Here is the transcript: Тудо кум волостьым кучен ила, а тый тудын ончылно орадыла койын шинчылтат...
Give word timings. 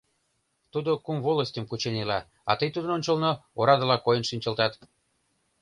Тудо 0.71 0.91
кум 1.05 1.17
волостьым 1.25 1.65
кучен 1.67 1.95
ила, 2.03 2.19
а 2.49 2.51
тый 2.59 2.69
тудын 2.71 2.91
ончылно 2.97 3.31
орадыла 3.59 3.97
койын 4.05 4.23
шинчылтат... 4.29 4.73